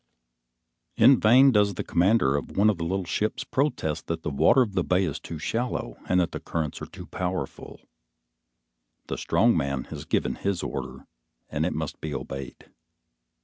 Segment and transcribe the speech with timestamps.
[0.97, 4.63] In vain does the commander of one of the little ships protest that the water
[4.63, 7.79] of the bay is too shallow and that the currents are too powerful;
[9.05, 11.05] the strong man has given his order,
[11.51, 12.71] and it must be obeyed.